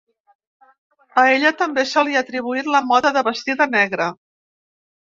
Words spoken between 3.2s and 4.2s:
de vestir de negre.